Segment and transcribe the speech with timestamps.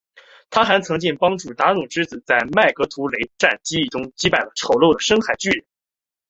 [0.49, 5.63] 她还曾经帮助达努之子在麦格图雷德战役中击败了丑陋的深海巨人。